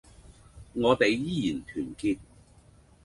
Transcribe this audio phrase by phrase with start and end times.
[0.73, 2.17] 我哋依然團結